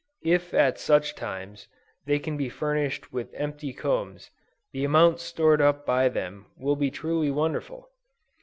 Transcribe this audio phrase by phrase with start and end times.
[0.25, 1.67] If at such times,
[2.07, 4.31] they can be furnished with empty combs,
[4.73, 7.87] the amount stored up by them, will be truly wonderful.